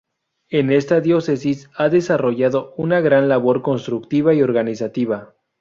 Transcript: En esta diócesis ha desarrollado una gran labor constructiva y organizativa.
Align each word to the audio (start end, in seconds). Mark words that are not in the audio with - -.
En 0.49 0.71
esta 0.71 0.99
diócesis 0.99 1.69
ha 1.75 1.87
desarrollado 1.89 2.73
una 2.75 3.01
gran 3.01 3.29
labor 3.29 3.61
constructiva 3.61 4.33
y 4.33 4.41
organizativa. 4.41 5.35